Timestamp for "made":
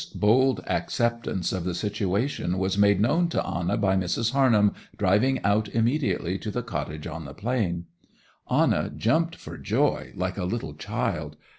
2.75-2.99